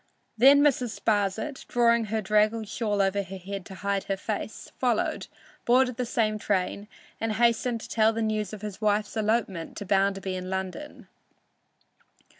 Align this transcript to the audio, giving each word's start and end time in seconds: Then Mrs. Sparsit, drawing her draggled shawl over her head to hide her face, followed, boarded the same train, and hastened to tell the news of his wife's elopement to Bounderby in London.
Then 0.35 0.61
Mrs. 0.61 0.99
Sparsit, 0.99 1.67
drawing 1.67 2.05
her 2.05 2.23
draggled 2.23 2.67
shawl 2.67 3.03
over 3.03 3.21
her 3.21 3.37
head 3.37 3.67
to 3.67 3.75
hide 3.75 4.05
her 4.05 4.17
face, 4.17 4.71
followed, 4.79 5.27
boarded 5.63 5.97
the 5.97 6.07
same 6.07 6.39
train, 6.39 6.87
and 7.19 7.33
hastened 7.33 7.81
to 7.81 7.87
tell 7.89 8.11
the 8.11 8.23
news 8.23 8.51
of 8.51 8.63
his 8.63 8.81
wife's 8.81 9.15
elopement 9.15 9.77
to 9.77 9.85
Bounderby 9.85 10.33
in 10.33 10.49
London. 10.49 11.07